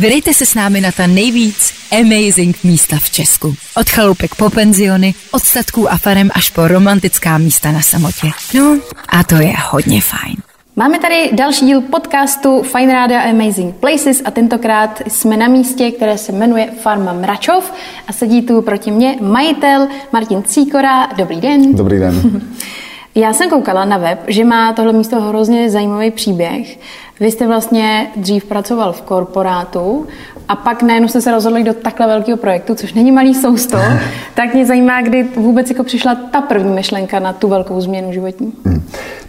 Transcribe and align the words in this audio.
Vydejte 0.00 0.34
se 0.34 0.46
s 0.46 0.54
námi 0.54 0.80
na 0.80 0.92
ta 0.92 1.06
nejvíc 1.06 1.74
amazing 2.00 2.64
místa 2.64 2.96
v 2.98 3.10
Česku. 3.10 3.54
Od 3.76 3.90
chaloupek 3.90 4.34
po 4.34 4.50
penziony, 4.50 5.14
od 5.30 5.42
statků 5.42 5.92
a 5.92 5.96
farem 5.96 6.30
až 6.34 6.50
po 6.50 6.68
romantická 6.68 7.38
místa 7.38 7.72
na 7.72 7.82
samotě. 7.82 8.30
No 8.54 8.78
a 9.08 9.24
to 9.24 9.34
je 9.34 9.54
hodně 9.70 10.00
fajn. 10.00 10.36
Máme 10.76 10.98
tady 10.98 11.30
další 11.32 11.66
díl 11.66 11.80
podcastu 11.80 12.62
Fine 12.62 12.92
Rádia 12.92 13.20
Amazing 13.20 13.74
Places 13.74 14.22
a 14.24 14.30
tentokrát 14.30 15.02
jsme 15.08 15.36
na 15.36 15.48
místě, 15.48 15.90
které 15.90 16.18
se 16.18 16.32
jmenuje 16.32 16.70
Farma 16.82 17.12
Mračov 17.12 17.72
a 18.08 18.12
sedí 18.12 18.42
tu 18.42 18.62
proti 18.62 18.90
mně 18.90 19.16
majitel 19.20 19.88
Martin 20.12 20.42
Cíkora. 20.42 21.06
Dobrý 21.06 21.40
den. 21.40 21.74
Dobrý 21.74 21.98
den. 21.98 22.42
Já 23.16 23.32
jsem 23.32 23.50
koukala 23.50 23.84
na 23.84 23.96
web, 23.96 24.24
že 24.26 24.44
má 24.44 24.72
tohle 24.72 24.92
místo 24.92 25.20
hrozně 25.20 25.70
zajímavý 25.70 26.10
příběh. 26.10 26.78
Vy 27.20 27.30
jste 27.30 27.46
vlastně 27.46 28.10
dřív 28.16 28.44
pracoval 28.44 28.92
v 28.92 29.02
korporátu 29.02 30.06
a 30.48 30.56
pak 30.56 30.82
najednou 30.82 31.08
jste 31.08 31.20
se 31.20 31.30
rozhodli 31.30 31.64
do 31.64 31.74
takhle 31.74 32.06
velkého 32.06 32.36
projektu, 32.36 32.74
což 32.74 32.94
není 32.94 33.12
malý 33.12 33.34
sousto. 33.34 33.78
tak 34.34 34.54
mě 34.54 34.66
zajímá, 34.66 35.02
kdy 35.02 35.22
vůbec 35.36 35.70
jako 35.70 35.84
přišla 35.84 36.16
ta 36.32 36.40
první 36.40 36.74
myšlenka 36.74 37.18
na 37.18 37.32
tu 37.32 37.48
velkou 37.48 37.80
změnu 37.80 38.12
životní. 38.12 38.52
Hmm. 38.64 38.82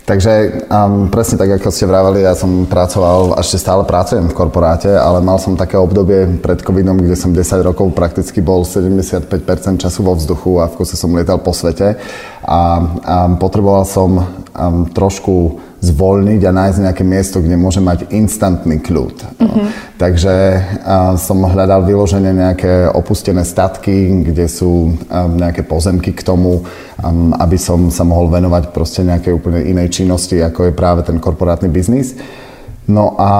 Takže 0.05 0.61
um, 0.69 1.09
presne 1.09 1.33
tak, 1.41 1.57
ako 1.57 1.73
ste 1.73 1.89
vraveli, 1.89 2.21
ja 2.21 2.37
som 2.37 2.69
pracoval, 2.69 3.41
ešte 3.41 3.57
stále 3.57 3.81
pracujem 3.89 4.29
v 4.29 4.37
korporáte, 4.37 4.93
ale 4.93 5.17
mal 5.17 5.41
som 5.41 5.57
také 5.57 5.81
obdobie 5.81 6.29
pred 6.45 6.61
covidom, 6.61 7.01
kde 7.01 7.17
som 7.17 7.33
10 7.33 7.65
rokov 7.65 7.89
prakticky 7.97 8.37
bol 8.37 8.61
75% 8.61 9.25
času 9.81 9.99
vo 10.05 10.13
vzduchu 10.13 10.61
a 10.61 10.69
v 10.69 10.77
kuse 10.77 10.93
som 10.93 11.09
lietal 11.09 11.41
po 11.41 11.57
svete 11.57 11.97
a 12.45 12.59
um, 12.77 13.41
potreboval 13.41 13.81
som 13.89 14.21
um, 14.21 14.85
trošku 14.93 15.57
zvolniť 15.91 16.41
a 16.45 16.55
nájsť 16.55 16.79
nejaké 16.81 17.03
miesto, 17.05 17.37
kde 17.41 17.53
môže 17.53 17.77
mať 17.77 18.09
instantný 18.09 18.81
kľud. 18.81 19.15
Mm-hmm. 19.37 19.67
Takže 20.01 20.33
som 21.21 21.45
hľadal 21.45 21.85
vyloženie 21.85 22.33
nejaké 22.33 22.89
opustené 22.89 23.45
statky, 23.45 24.25
kde 24.25 24.49
sú 24.49 24.97
nejaké 25.13 25.63
pozemky 25.63 26.11
k 26.11 26.25
tomu, 26.25 26.65
aby 27.37 27.57
som 27.61 27.93
sa 27.93 28.01
mohol 28.01 28.27
venovať 28.33 28.73
proste 28.73 29.05
nejakej 29.05 29.37
úplne 29.37 29.63
inej 29.63 30.01
činnosti, 30.01 30.41
ako 30.41 30.69
je 30.69 30.73
práve 30.73 31.05
ten 31.05 31.21
korporátny 31.21 31.69
biznis. 31.69 32.17
No 32.85 33.17
a 33.17 33.31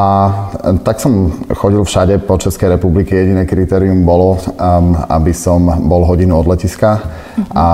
tak 0.82 0.98
som 0.98 1.30
chodil 1.54 1.86
všade 1.86 2.18
po 2.26 2.34
Českej 2.34 2.82
republike. 2.82 3.14
Jediné 3.14 3.46
kritérium 3.46 4.02
bolo, 4.02 4.42
um, 4.42 4.98
aby 5.06 5.38
som 5.38 5.86
bol 5.86 6.02
hodinu 6.02 6.42
od 6.42 6.50
letiska 6.50 6.98
mm-hmm. 6.98 7.54
a 7.54 7.66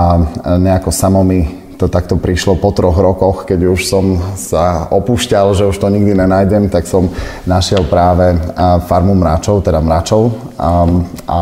nejako 0.59 0.91
samo 0.91 1.23
mi 1.23 1.60
to 1.81 1.89
takto 1.89 2.21
prišlo 2.21 2.61
po 2.61 2.69
troch 2.69 2.93
rokoch, 2.93 3.49
keď 3.49 3.73
už 3.73 3.89
som 3.89 4.21
sa 4.37 4.85
opúšťal, 4.93 5.57
že 5.57 5.65
už 5.65 5.81
to 5.81 5.89
nikdy 5.89 6.13
nenájdem, 6.13 6.69
tak 6.69 6.85
som 6.85 7.09
našiel 7.49 7.89
práve 7.89 8.38
farmu 8.85 9.17
mračov, 9.17 9.65
teda 9.65 9.81
mračov 9.81 10.29
a, 10.61 10.85
a 11.25 11.39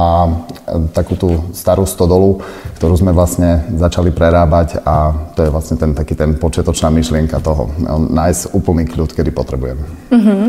takú 0.95 1.19
tú 1.19 1.51
starú 1.51 1.83
stodolu, 1.83 2.39
ktorú 2.79 2.95
sme 2.95 3.11
vlastne 3.11 3.67
začali 3.75 4.15
prerábať 4.15 4.79
a 4.87 5.11
to 5.35 5.43
je 5.43 5.51
vlastne 5.51 5.75
ten 5.75 5.91
taký 5.91 6.15
ten 6.15 6.39
počiatočná 6.39 6.87
myšlienka 6.87 7.43
toho, 7.43 7.67
nájsť 8.07 8.55
úplný 8.55 8.87
kľud, 8.87 9.11
kedy 9.11 9.35
potrebujem. 9.35 9.79
Mm-hmm. 10.07 10.47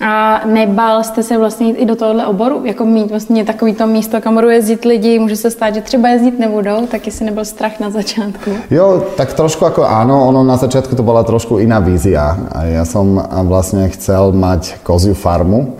A 0.00 0.42
nebál 0.44 1.02
jste 1.02 1.22
se 1.22 1.38
vlastně 1.38 1.66
jít 1.66 1.76
i 1.78 1.86
do 1.86 1.96
tohohle 1.96 2.26
oboru? 2.26 2.60
Jako 2.64 2.84
mít 2.84 3.10
vlastně 3.10 3.44
takový 3.44 3.74
to 3.74 3.86
místo, 3.86 4.20
kam 4.20 4.34
budou 4.34 4.48
jezdit 4.48 4.84
lidi, 4.84 5.18
může 5.18 5.36
se 5.36 5.50
stát, 5.50 5.74
že 5.74 5.80
třeba 5.80 6.08
jezdit 6.08 6.38
nebudou, 6.38 6.86
tak 6.86 7.06
jestli 7.06 7.24
nebyl 7.24 7.44
strach 7.44 7.80
na 7.80 7.90
začátku? 7.90 8.50
Jo, 8.70 9.02
tak 9.16 9.32
trošku 9.32 9.66
ako 9.66 9.82
áno, 9.88 10.28
ono 10.28 10.44
na 10.44 10.56
začiatku 10.56 10.94
to 10.94 11.02
bola 11.02 11.24
trošku 11.24 11.58
iná 11.58 11.78
vízia. 11.82 12.36
Ja 12.62 12.84
som 12.84 13.18
vlastne 13.50 13.88
chcel 13.90 14.32
mať 14.32 14.82
koziu 14.86 15.14
farmu 15.14 15.78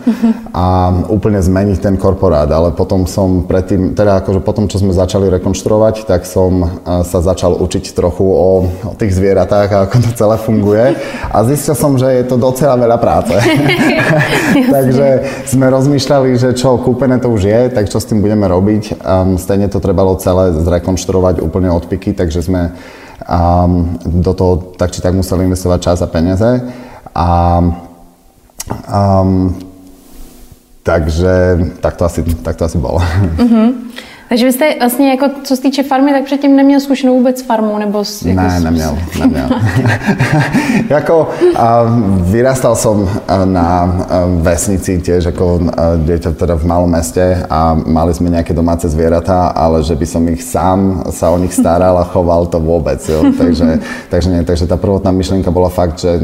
a 0.50 0.90
úplne 1.08 1.38
zmeniť 1.38 1.78
ten 1.78 1.94
korporát, 1.94 2.50
ale 2.50 2.74
potom 2.74 3.06
som 3.06 3.46
predtým, 3.46 3.94
teda 3.94 4.24
akože 4.24 4.40
potom, 4.42 4.66
čo 4.66 4.82
sme 4.82 4.90
začali 4.90 5.30
rekonštruovať, 5.38 6.06
tak 6.10 6.26
som 6.26 6.82
sa 6.84 7.18
začal 7.22 7.54
učiť 7.54 7.94
trochu 7.94 8.26
o, 8.26 8.66
o 8.66 8.94
tých 8.98 9.14
zvieratách 9.14 9.68
a 9.72 9.78
ako 9.86 9.96
to 10.02 10.10
celé 10.18 10.36
funguje 10.42 10.84
a 11.30 11.36
zistil 11.46 11.74
som, 11.74 11.94
že 11.94 12.10
je 12.10 12.24
to 12.26 12.36
docela 12.36 12.74
veľa 12.74 12.98
práce. 12.98 13.34
Takže 14.76 15.06
sme 15.46 15.66
rozmýšľali, 15.68 16.34
že 16.38 16.50
čo, 16.56 16.80
kúpené 16.80 17.20
to 17.20 17.28
už 17.32 17.42
je, 17.48 17.60
tak 17.72 17.90
čo 17.90 18.00
s 18.00 18.08
tým 18.08 18.24
budeme 18.24 18.48
robiť. 18.48 19.00
Um, 19.00 19.36
stejne 19.36 19.68
to 19.68 19.82
trebalo 19.82 20.16
celé 20.16 20.52
zrekonštruovať 20.56 21.40
úplne 21.44 21.68
od 21.68 21.84
piky, 21.86 22.16
takže 22.16 22.44
sme 22.44 22.72
um, 23.24 23.98
do 24.02 24.32
toho 24.34 24.74
tak 24.76 24.90
či 24.90 25.04
tak 25.04 25.14
museli 25.14 25.44
investovať 25.46 25.78
čas 25.80 25.98
a 26.00 26.08
peniaze. 26.08 26.64
A 27.12 27.28
um, 28.88 29.54
takže 30.82 31.34
tak 31.84 31.96
to 31.96 32.04
asi, 32.08 32.24
tak 32.40 32.56
to 32.56 32.64
asi 32.64 32.78
bolo. 32.80 33.00
Mm-hmm. 33.00 33.68
Takže 34.28 34.44
vy 34.44 34.52
jste 34.52 34.74
vlastně 34.78 35.10
jako, 35.10 35.26
co 35.42 35.56
se 35.56 35.62
týče 35.62 35.82
farmy, 35.82 36.12
tak 36.12 36.24
předtím 36.24 36.56
neměl 36.56 36.80
zkušenou 36.80 37.16
vůbec 37.18 37.38
s 37.38 37.42
farmou, 37.42 37.78
nebo 37.78 37.98
jako 38.24 38.40
Ne, 38.40 38.60
neměl, 38.60 38.98
neměl. 39.20 39.48
jako 40.88 41.28
a, 41.56 41.82
vyrastal 42.20 42.76
som 42.76 43.08
na 43.44 43.88
vesnici 44.42 45.00
tiež 45.00 45.32
ako 45.32 45.72
dieťa 46.04 46.36
teda 46.36 46.54
v 46.60 46.64
malom 46.64 46.90
meste 46.90 47.44
a 47.48 47.72
mali 47.74 48.12
sme 48.12 48.28
nejaké 48.28 48.52
domáce 48.52 48.88
zvieratá, 48.88 49.48
ale 49.56 49.80
že 49.80 49.96
by 49.96 50.06
som 50.06 50.22
ich 50.28 50.44
sám 50.44 51.08
sa 51.12 51.32
o 51.32 51.38
nich 51.40 51.52
staral 51.56 51.96
a 51.96 52.04
choval, 52.04 52.46
to 52.52 52.60
vôbec. 52.60 53.00
Jo. 53.08 53.32
Takže, 53.40 53.80
takže, 54.10 54.28
nie, 54.30 54.42
takže 54.44 54.66
tá 54.66 54.76
prvotná 54.76 55.12
myšlienka 55.12 55.50
bola 55.50 55.68
fakt, 55.72 56.04
že 56.04 56.20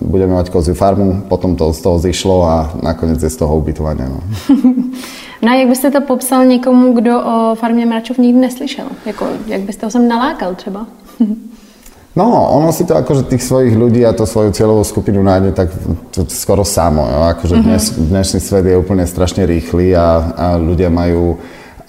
budeme 0.00 0.38
mať 0.40 0.48
koziu 0.48 0.74
farmu, 0.74 1.26
potom 1.28 1.56
to 1.56 1.72
z 1.72 1.80
toho 1.82 1.96
zišlo 1.98 2.36
a 2.46 2.56
nakoniec 2.80 3.20
je 3.20 3.30
z 3.30 3.36
toho 3.36 3.52
ubytovanie. 3.60 4.08
No. 4.08 4.20
No 5.42 5.52
a 5.52 5.54
jak 5.54 5.68
byste 5.68 5.90
to 5.90 6.00
popsal 6.00 6.44
někomu, 6.44 6.92
kdo 6.92 7.20
o 7.24 7.54
farmě 7.54 7.86
mračov 7.86 8.18
nikdy 8.18 8.40
neslyšel? 8.40 8.86
Jako, 9.06 9.26
jak 9.46 9.60
byste 9.60 9.86
ho 9.86 9.90
sem 9.90 10.08
nalákal 10.08 10.54
třeba? 10.54 10.86
No, 12.16 12.48
ono 12.52 12.72
si 12.76 12.84
to 12.84 12.92
akože 12.92 13.24
tých 13.24 13.40
svojich 13.40 13.72
ľudí 13.72 14.04
a 14.04 14.12
to 14.12 14.28
svoju 14.28 14.52
cieľovú 14.52 14.84
skupinu 14.84 15.24
nájde 15.24 15.56
tak 15.56 15.72
to 16.12 16.28
skoro 16.28 16.60
samo. 16.60 17.08
Jo? 17.08 17.20
Akože 17.32 17.56
mhm. 17.56 17.64
dnes, 17.64 17.84
dnešný 17.96 18.40
svet 18.40 18.68
je 18.68 18.76
úplne 18.76 19.08
strašne 19.08 19.48
rýchly 19.48 19.96
a, 19.96 20.20
a 20.36 20.46
ľudia 20.60 20.92
majú 20.92 21.40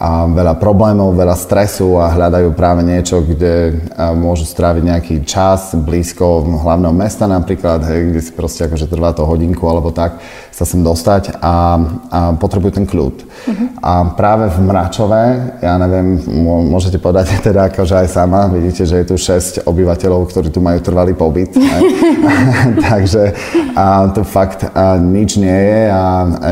a 0.04 0.28
veľa 0.28 0.60
problémov, 0.60 1.16
veľa 1.16 1.32
stresu 1.32 1.96
a 1.96 2.12
hľadajú 2.12 2.52
práve 2.52 2.84
niečo, 2.84 3.24
kde 3.24 3.80
môžu 4.20 4.44
stráviť 4.44 4.84
nejaký 4.84 5.16
čas 5.24 5.72
blízko 5.80 6.44
hlavného 6.44 6.92
mesta 6.92 7.24
napríklad, 7.24 7.88
hej, 7.88 8.12
kde 8.12 8.20
si 8.20 8.32
proste 8.36 8.68
akože 8.68 8.92
trvá 8.92 9.16
to 9.16 9.24
hodinku 9.24 9.64
alebo 9.64 9.96
tak 9.96 10.20
sa 10.54 10.70
sem 10.70 10.86
dostať 10.86 11.42
a, 11.42 11.42
a 11.42 11.54
potrebujú 12.38 12.78
ten 12.78 12.86
kľud. 12.86 13.26
Uh-huh. 13.26 13.68
A 13.82 14.14
práve 14.14 14.54
v 14.54 14.62
Mračove, 14.62 15.22
ja 15.66 15.82
neviem, 15.82 16.22
môžete 16.70 17.02
povedať 17.02 17.34
teda 17.50 17.74
akože 17.74 18.06
aj 18.06 18.08
sama, 18.14 18.46
vidíte, 18.54 18.86
že 18.86 19.02
je 19.02 19.06
tu 19.10 19.16
6 19.18 19.66
obyvateľov, 19.66 20.30
ktorí 20.30 20.54
tu 20.54 20.62
majú 20.62 20.78
trvalý 20.86 21.18
pobyt. 21.18 21.58
Takže 22.94 23.34
a 23.74 24.14
to 24.14 24.22
fakt 24.22 24.70
a 24.78 25.02
nič 25.02 25.42
nie 25.42 25.58
je 25.58 25.82
a 25.90 26.04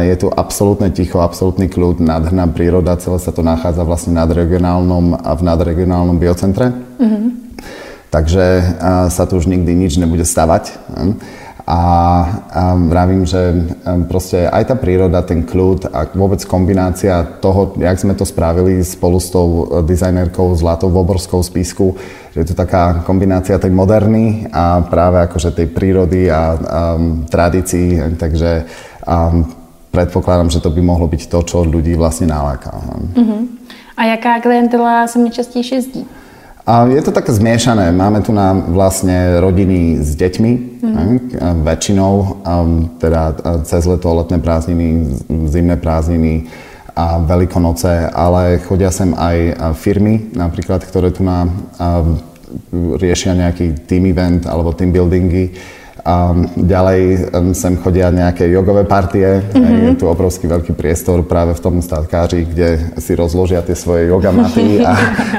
je 0.01 0.15
tu 0.17 0.27
absolútne 0.33 0.89
ticho, 0.89 1.21
absolútny 1.21 1.69
kľud, 1.69 2.01
nádherná 2.01 2.49
príroda, 2.49 2.97
celé 2.97 3.21
sa 3.21 3.29
to 3.29 3.45
nachádza 3.45 3.85
vlastne 3.85 4.17
nadregionálnom, 4.17 5.21
v 5.21 5.41
nadregionálnom 5.45 6.17
biocentre. 6.17 6.73
Mm-hmm. 6.73 7.25
Takže 8.11 8.45
sa 9.07 9.23
tu 9.23 9.39
už 9.39 9.47
nikdy 9.47 9.71
nič 9.71 9.95
nebude 9.95 10.27
stavať. 10.27 10.75
A, 11.67 11.81
a 12.51 12.61
vravím, 12.75 13.23
že 13.23 13.53
proste 14.09 14.49
aj 14.49 14.73
tá 14.73 14.75
príroda, 14.75 15.21
ten 15.21 15.45
kľud 15.45 15.93
a 15.93 16.09
vôbec 16.11 16.41
kombinácia 16.43 17.21
toho, 17.39 17.77
jak 17.77 17.97
sme 18.01 18.17
to 18.17 18.25
spravili 18.25 18.81
spolu 18.81 19.21
s 19.21 19.29
tou 19.29 19.69
dizajnerkou 19.85 20.51
Zlatou 20.57 20.89
Voborskou 20.89 21.39
z 21.45 21.51
Písku, 21.53 21.95
že 22.33 22.43
je 22.43 22.47
to 22.51 22.55
taká 22.57 23.05
kombinácia 23.05 23.61
tej 23.61 23.71
moderny 23.71 24.49
a 24.51 24.81
práve 24.83 25.21
akože 25.21 25.53
tej 25.53 25.67
prírody 25.69 26.27
a, 26.27 26.33
a 26.33 26.41
tradícií, 27.29 28.17
takže 28.17 28.65
a, 29.05 29.31
predpokladám, 29.91 30.49
že 30.49 30.63
to 30.63 30.71
by 30.71 30.81
mohlo 30.81 31.05
byť 31.05 31.27
to, 31.27 31.39
čo 31.43 31.67
ľudí 31.67 31.93
vlastne 31.99 32.31
naláka. 32.31 32.71
Uh-huh. 33.15 33.43
A 33.99 34.07
jaká 34.15 34.39
klientela 34.39 35.05
sa 35.05 35.19
mi 35.19 35.29
častejšie 35.29 35.75
jezdí? 35.83 36.03
A 36.61 36.85
je 36.85 37.01
to 37.01 37.09
také 37.09 37.33
zmiešané. 37.33 37.89
Máme 37.89 38.21
tu 38.21 38.29
na 38.29 38.53
vlastne 38.53 39.41
rodiny 39.41 39.97
s 39.97 40.13
deťmi, 40.13 40.51
mm-hmm. 40.77 41.65
väčšinou, 41.65 42.13
teda 43.01 43.21
cez 43.65 43.81
leto, 43.89 44.13
letné 44.13 44.37
prázdniny, 44.37 45.09
zimné 45.49 45.75
prázdniny 45.81 46.45
a 46.93 47.17
veľkonoce, 47.23 48.13
ale 48.13 48.61
chodia 48.61 48.93
sem 48.93 49.09
aj 49.17 49.57
firmy, 49.73 50.31
napríklad, 50.37 50.85
ktoré 50.85 51.09
tu 51.09 51.25
na 51.25 51.49
riešia 52.99 53.33
nejaký 53.33 53.87
team 53.87 54.05
event 54.11 54.43
alebo 54.45 54.75
team 54.75 54.91
buildingy 54.91 55.55
A 56.01 56.33
ďalej 56.57 57.29
sem 57.53 57.77
chodia 57.77 58.09
nejaké 58.09 58.49
jogové 58.49 58.83
partie. 58.83 59.41
Mm-hmm. 59.41 59.81
Je 59.85 59.91
tu 60.01 60.05
obrovský 60.09 60.49
veľký 60.49 60.73
priestor 60.73 61.21
práve 61.25 61.53
v 61.53 61.61
tom 61.61 61.81
statkáři, 61.81 62.45
kde 62.49 62.67
si 62.97 63.13
rozložia 63.13 63.61
tie 63.61 63.77
svoje 63.77 64.09
yogamaty 64.09 64.79
a 64.89 64.93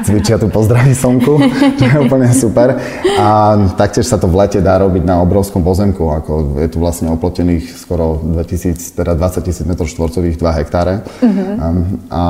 cvičia 0.07 0.39
tu 0.39 0.47
pozdraví 0.49 0.95
slnku, 0.95 1.35
čo 1.79 1.85
je 1.85 1.99
úplne 1.99 2.31
super. 2.31 2.79
A 3.19 3.59
taktiež 3.75 4.07
sa 4.07 4.19
to 4.19 4.31
v 4.31 4.39
lete 4.39 4.61
dá 4.63 4.79
robiť 4.79 5.03
na 5.03 5.19
obrovskom 5.23 5.67
pozemku, 5.67 6.07
ako 6.11 6.63
je 6.63 6.69
tu 6.71 6.79
vlastne 6.79 7.11
oplotených 7.11 7.75
skoro 7.75 8.23
2000, 8.23 8.79
teda 8.97 9.19
20 9.19 9.47
tisíc 9.47 9.65
m 9.67 9.75
štvorcových, 9.75 10.39
2 10.39 10.59
hektáre. 10.63 11.03
Mm-hmm. 11.23 11.51
A, 11.59 11.67
a 12.11 12.21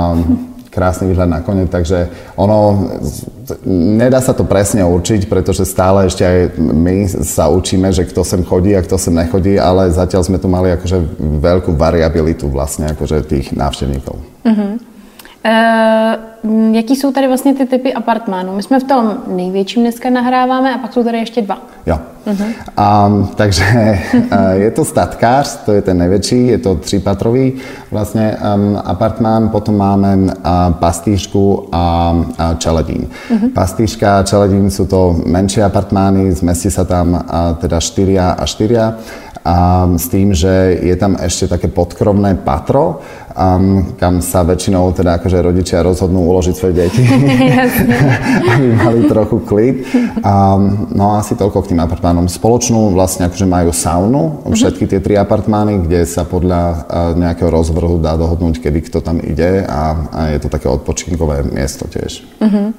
krásny 0.72 1.12
výhľad 1.12 1.28
na 1.28 1.40
kone, 1.44 1.68
takže 1.68 2.08
ono, 2.32 2.88
nedá 3.68 4.24
sa 4.24 4.32
to 4.32 4.48
presne 4.48 4.80
určiť, 4.88 5.28
pretože 5.28 5.68
stále 5.68 6.08
ešte 6.08 6.24
aj 6.24 6.38
my 6.56 7.04
sa 7.20 7.52
učíme, 7.52 7.92
že 7.92 8.08
kto 8.08 8.24
sem 8.24 8.40
chodí 8.40 8.72
a 8.72 8.80
kto 8.80 8.96
sem 8.96 9.12
nechodí, 9.12 9.60
ale 9.60 9.92
zatiaľ 9.92 10.24
sme 10.24 10.40
tu 10.40 10.48
mali 10.48 10.72
akože 10.72 11.20
veľkú 11.20 11.76
variabilitu 11.76 12.48
vlastne 12.48 12.88
akože 12.88 13.28
tých 13.28 13.52
návštevníkov. 13.52 14.16
Uh-huh. 14.48 14.80
Uh, 15.44 16.31
jaký 16.72 16.96
jsou 16.96 17.12
tady 17.12 17.28
vlastně 17.28 17.54
ty 17.54 17.66
typy 17.66 17.94
apartmánů? 17.94 18.56
My 18.56 18.62
jsme 18.62 18.80
v 18.80 18.84
tom 18.84 19.16
největším 19.26 19.82
dneska 19.82 20.10
nahráváme 20.10 20.74
a 20.74 20.78
pak 20.78 20.92
jsou 20.92 21.04
tady 21.04 21.18
ještě 21.18 21.42
dva. 21.42 21.58
Jo. 21.86 21.98
Uh-huh. 22.26 22.52
Um, 23.06 23.28
takže 23.34 23.64
uh, 24.14 24.50
je 24.52 24.70
to 24.70 24.84
statkář, 24.84 25.56
to 25.64 25.72
je 25.72 25.82
ten 25.82 25.98
největší, 25.98 26.46
je 26.46 26.58
to 26.58 26.74
třípatrový 26.74 27.52
vlastně 27.90 28.36
um, 28.54 28.78
apartmán, 28.84 29.48
potom 29.48 29.76
máme 29.76 30.16
uh, 30.16 30.30
pastýřku 30.70 31.68
a, 31.72 32.16
a 32.38 32.54
čeledín. 32.54 33.06
Uh-huh. 33.30 33.52
Pastýřka 33.52 34.18
a 34.18 34.22
čeledín 34.22 34.70
sú 34.70 34.86
to 34.86 35.18
menšie 35.26 35.64
apartmány, 35.64 36.32
zmestí 36.32 36.70
sa 36.70 36.84
tam 36.84 37.14
uh, 37.14 37.22
teda 37.58 37.80
štyria 37.80 38.38
a 38.38 38.46
štyria 38.46 38.94
a 39.42 39.90
s 39.98 40.06
tým, 40.06 40.30
že 40.34 40.78
je 40.78 40.94
tam 40.94 41.18
ešte 41.18 41.50
také 41.50 41.66
podkrovné 41.66 42.38
patro, 42.46 43.02
um, 43.32 43.96
kam 43.96 44.20
sa 44.20 44.44
väčšinou 44.46 44.92
teda 44.94 45.18
akože 45.20 45.38
rodičia 45.40 45.82
rozhodnú 45.82 46.28
uložiť 46.30 46.54
svoje 46.54 46.74
deti, 46.86 47.02
aby 48.52 48.66
mali 48.76 49.00
trochu 49.08 49.42
klid. 49.42 49.84
Um, 50.22 50.92
no 50.92 51.16
asi 51.16 51.34
toľko 51.34 51.64
k 51.64 51.74
tým 51.74 51.80
apartmánom. 51.80 52.28
Spoločnú 52.28 52.92
vlastne 52.92 53.26
akože 53.26 53.46
majú 53.48 53.70
saunu, 53.74 54.44
mhm. 54.44 54.54
všetky 54.54 54.84
tie 54.86 55.00
tri 55.00 55.14
apartmány, 55.18 55.84
kde 55.88 56.04
sa 56.06 56.22
podľa 56.28 56.62
uh, 56.62 56.76
nejakého 57.18 57.50
rozvrhu 57.50 57.98
dá 57.98 58.14
dohodnúť, 58.20 58.60
kedy 58.60 58.80
kto 58.86 58.98
tam 59.00 59.18
ide 59.18 59.64
a, 59.64 60.08
a 60.12 60.20
je 60.32 60.38
to 60.40 60.48
také 60.52 60.68
odpočinkové 60.68 61.44
miesto 61.48 61.88
tiež. 61.88 62.24
Uh-huh. 62.40 62.74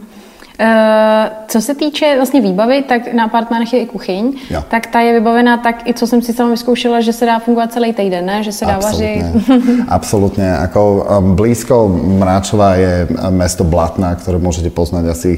Eh, 0.59 1.29
co 1.47 1.61
se 1.61 1.75
týče 1.75 2.13
vlastně 2.15 2.41
výbavy, 2.41 2.83
tak 2.83 3.13
na 3.13 3.23
apartmánech 3.23 3.73
je 3.73 3.79
i 3.79 3.85
kuchyň, 3.85 4.33
jo. 4.49 4.63
tak 4.69 4.87
ta 4.87 4.99
je 4.99 5.13
vybavená 5.13 5.57
tak, 5.57 5.89
i 5.89 5.93
co 5.93 6.07
jsem 6.07 6.21
si 6.21 6.33
sama 6.33 6.49
vyzkoušela, 6.49 7.01
že 7.01 7.13
se 7.13 7.25
dá 7.25 7.39
fungovat 7.39 7.73
celý 7.73 7.93
týden, 7.93 8.25
ne? 8.25 8.43
že 8.43 8.51
se 8.51 8.65
dá 8.65 8.79
vařit. 8.79 9.25
Absolutně. 9.87 10.57
Ako 10.57 11.07
blízko 11.21 11.87
Mráčova 12.17 12.75
je 12.75 13.07
mesto 13.29 13.63
Blatná, 13.63 14.15
ktoré 14.15 14.37
môžete 14.37 14.69
poznať 14.69 15.05
asi 15.09 15.31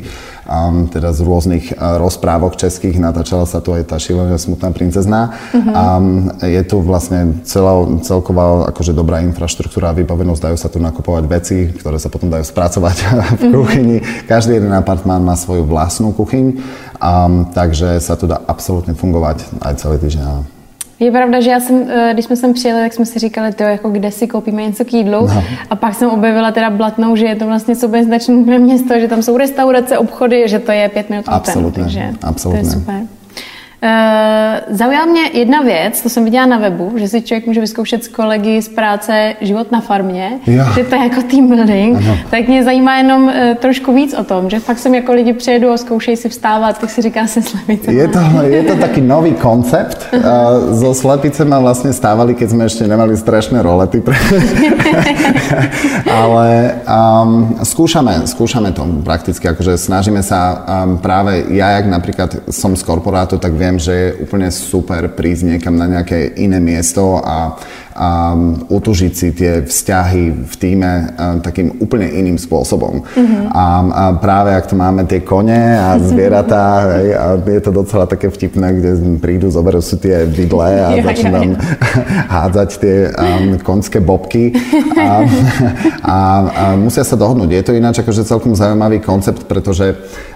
um, 0.45 0.87
teda 0.87 1.11
z 1.11 1.19
rôznych 1.25 1.75
uh, 1.75 1.99
rozprávok 1.99 2.55
českých. 2.55 3.01
Natáčala 3.01 3.43
sa 3.49 3.59
tu 3.59 3.73
aj 3.73 3.89
tá 3.89 3.97
šílená 3.99 4.37
smutná 4.37 4.71
princezná. 4.71 5.35
Mm-hmm. 5.51 5.73
Um, 5.75 6.31
je 6.41 6.61
tu 6.65 6.79
vlastne 6.81 7.41
celá, 7.43 7.85
celková 8.05 8.69
akože 8.71 8.95
dobrá 8.95 9.21
infraštruktúra 9.25 9.91
a 9.91 9.97
vybavenosť. 9.97 10.41
Dajú 10.41 10.57
sa 10.57 10.69
tu 10.71 10.77
nakupovať 10.81 11.23
veci, 11.27 11.57
ktoré 11.73 11.97
sa 11.99 12.07
potom 12.07 12.31
dajú 12.31 12.45
spracovať 12.45 12.97
v 13.41 13.43
kuchyni. 13.51 13.97
Mm-hmm. 14.01 14.25
Každý 14.29 14.57
jeden 14.57 14.73
apartmán 14.73 15.21
má 15.25 15.35
svoju 15.35 15.67
vlastnú 15.67 16.15
kuchyň, 16.15 16.45
um, 17.01 17.49
takže 17.51 17.99
sa 17.99 18.15
tu 18.15 18.29
dá 18.29 18.39
absolútne 18.45 18.95
fungovať 18.95 19.61
aj 19.61 19.73
celý 19.81 19.97
týždeň. 19.99 20.54
Je 20.99 21.11
pravda, 21.11 21.39
že 21.39 21.49
já 21.49 21.59
jsem, 21.59 21.89
eh, 21.89 22.09
když 22.13 22.25
jsme 22.25 22.35
sem 22.35 22.53
přijeli, 22.53 22.81
tak 22.81 22.93
jsme 22.93 23.05
si 23.05 23.19
říkali, 23.19 23.53
to 23.53 23.63
jako 23.63 23.89
kde 23.89 24.11
si 24.11 24.27
koupíme 24.27 24.61
něco 24.63 24.85
k 24.85 24.93
jídlu. 24.93 25.27
No. 25.27 25.43
A 25.69 25.75
pak 25.75 25.95
jsem 25.95 26.09
objevila 26.09 26.51
teda 26.51 26.69
Blatnou, 26.69 27.15
že 27.15 27.25
je 27.25 27.35
to 27.35 27.45
vlastně 27.45 27.75
soběznačné 27.75 28.59
město, 28.59 28.99
že 28.99 29.07
tam 29.07 29.21
jsou 29.21 29.37
restaurace, 29.37 29.97
obchody, 29.97 30.43
že 30.47 30.59
to 30.59 30.71
je 30.71 30.89
pět 30.89 31.09
minut 31.09 31.25
Absolutně, 31.27 31.83
takže 31.83 32.09
absolutně. 32.21 32.61
to 32.61 32.67
je 32.67 32.73
super. 32.73 33.14
Uh, 33.85 34.75
zaujala 34.75 35.05
mě 35.05 35.21
jedna 35.33 35.61
věc, 35.61 36.01
to 36.01 36.09
jsem 36.09 36.23
viděla 36.23 36.45
na 36.45 36.57
webu, 36.57 36.91
že 36.95 37.07
si 37.07 37.21
člověk 37.21 37.47
může 37.47 37.61
vyzkoušet 37.61 38.03
s 38.03 38.07
kolegy 38.07 38.61
z 38.61 38.69
práce 38.69 39.33
život 39.41 39.71
na 39.71 39.81
farmě, 39.81 40.39
jo. 40.47 40.65
že 40.75 40.83
to 40.83 40.95
je 40.95 41.01
jako 41.01 41.21
team 41.21 41.47
building, 41.47 41.97
ano. 41.97 42.17
tak 42.29 42.47
mě 42.47 42.63
zajímá 42.63 42.97
jenom 42.97 43.23
uh, 43.23 43.33
trošku 43.55 43.93
víc 43.93 44.13
o 44.13 44.23
tom, 44.23 44.49
že 44.49 44.59
fakt 44.59 44.79
sem 44.79 44.95
jako 44.95 45.13
lidi 45.13 45.33
přijedu 45.33 45.71
a 45.71 45.77
zkoušejí 45.77 46.17
si 46.17 46.29
vstávat, 46.29 46.79
tak 46.79 46.89
si 46.89 47.01
říká 47.01 47.27
se 47.27 47.41
slepicema. 47.41 48.01
Je 48.01 48.07
to, 48.07 48.19
je 48.41 48.63
to 48.63 48.75
taký 48.75 49.01
nový 49.01 49.31
koncept. 49.33 50.07
So 50.75 50.93
slepicema 50.97 51.59
vlastne 51.61 51.93
stávali, 51.93 52.33
keď 52.33 52.47
sme 52.49 52.63
ešte 52.65 52.83
nemali 52.89 53.13
strašné 53.13 53.61
rolety. 53.61 54.01
Ale 56.23 56.81
um, 56.85 57.59
skúšame, 57.61 58.25
skúšame 58.25 58.71
to 58.71 58.85
prakticky, 59.05 59.45
akože 59.45 59.77
snažíme 59.77 60.21
sa 60.25 60.65
um, 60.65 60.97
práve, 60.97 61.45
ja 61.53 61.77
jak 61.77 61.85
napríklad 61.85 62.29
som 62.49 62.73
z 62.73 62.83
korporátu, 62.83 63.37
tak 63.37 63.53
viem, 63.53 63.74
že 63.77 63.93
je 63.93 64.15
úplne 64.21 64.49
super 64.51 65.11
prísť 65.13 65.55
niekam 65.55 65.75
na 65.75 65.87
nejaké 65.87 66.35
iné 66.39 66.59
miesto 66.59 67.19
a, 67.21 67.55
a 67.95 68.35
utužiť 68.67 69.13
si 69.15 69.31
tie 69.31 69.63
vzťahy 69.63 70.23
v 70.43 70.55
týme 70.59 71.15
takým 71.39 71.79
úplne 71.79 72.11
iným 72.11 72.35
spôsobom. 72.35 73.07
Mm-hmm. 73.07 73.55
A, 73.55 73.63
a 73.87 74.03
práve 74.19 74.51
ak 74.51 74.67
tu 74.67 74.75
máme 74.75 75.07
tie 75.07 75.23
kone 75.23 75.79
a 75.79 75.95
zvieratá, 76.11 76.99
hej, 76.99 77.15
a 77.15 77.25
je 77.39 77.61
to 77.63 77.71
docela 77.71 78.03
také 78.03 78.27
vtipné, 78.27 78.75
kde 78.75 78.91
prídu, 79.23 79.47
zoberú 79.47 79.79
si 79.79 79.95
tie 79.95 80.27
vidle 80.27 80.67
a 80.83 80.91
ja, 80.99 81.07
začnú 81.07 81.31
tam 81.31 81.49
ja, 81.55 81.59
hádzať 82.35 82.69
tie 82.83 82.97
um, 83.15 83.55
konské 83.63 84.03
bobky 84.03 84.51
a, 84.99 85.23
a, 86.03 86.17
a 86.51 86.63
musia 86.75 87.07
sa 87.07 87.15
dohodnúť. 87.15 87.47
Je 87.47 87.63
to 87.63 87.71
ináč 87.71 88.03
akože 88.03 88.27
celkom 88.27 88.59
zaujímavý 88.59 88.99
koncept, 88.99 89.47
pretože 89.47 89.95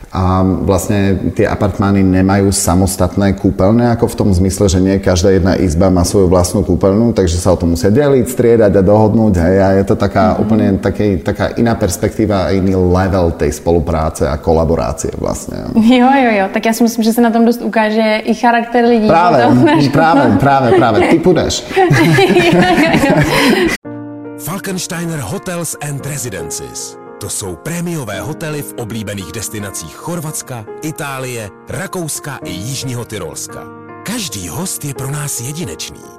a 0.10 0.42
vlastne 0.42 1.30
tie 1.38 1.46
apartmány 1.46 2.02
nemajú 2.02 2.50
samostatné 2.50 3.38
kúpeľne, 3.38 3.94
ako 3.94 4.10
v 4.10 4.18
tom 4.18 4.30
zmysle, 4.34 4.66
že 4.66 4.82
nie 4.82 4.98
každá 4.98 5.38
jedna 5.38 5.54
izba 5.54 5.94
má 5.94 6.02
svoju 6.02 6.26
vlastnú 6.26 6.66
kúpeľnú, 6.66 7.14
takže 7.14 7.38
sa 7.38 7.49
o 7.50 7.58
to 7.58 7.66
musia 7.66 7.90
deliť, 7.90 8.26
striedať 8.30 8.74
a 8.80 8.82
dohodnúť. 8.82 9.34
Hej, 9.38 9.56
a 9.60 9.68
je 9.82 9.86
to 9.90 9.96
taká 9.98 10.34
mm-hmm. 10.34 10.44
úplne 10.46 10.68
taký, 10.78 11.18
taká 11.20 11.58
iná 11.58 11.76
perspektíva 11.76 12.48
a 12.48 12.54
iný 12.54 12.78
level 12.78 13.32
tej 13.36 13.52
spolupráce 13.52 14.30
a 14.30 14.38
kolaborácie 14.38 15.12
vlastne. 15.18 15.68
Jo, 15.76 16.08
jo, 16.08 16.32
jo, 16.32 16.46
tak 16.54 16.66
ja 16.66 16.74
si 16.74 16.86
myslím, 16.86 17.04
že 17.04 17.14
sa 17.18 17.22
na 17.26 17.32
tom 17.34 17.46
dosť 17.46 17.62
ukáže 17.66 18.24
i 18.26 18.34
charakter 18.38 18.86
lidí. 18.86 19.10
Práve, 19.10 19.44
práve, 20.00 20.24
práve, 20.46 20.68
práve, 20.78 20.98
ty 21.10 21.20
půjdeš. 21.20 21.54
Falkensteiner 24.40 25.20
Hotels 25.20 25.76
and 25.84 26.06
Residences 26.06 27.00
to 27.22 27.30
jsou 27.30 27.56
prémiové 27.56 28.22
hotely 28.22 28.62
v 28.62 28.74
oblíbených 28.74 29.32
destinacích 29.32 29.96
Chorvatska, 29.96 30.66
Itálie, 30.82 31.50
Rakouska 31.70 32.40
i 32.44 32.52
Jižního 32.52 33.06
Tyrolska. 33.06 33.64
Každý 34.06 34.48
host 34.48 34.86
je 34.86 34.94
pro 34.94 35.12
nás 35.12 35.42
jedinečný. 35.42 36.19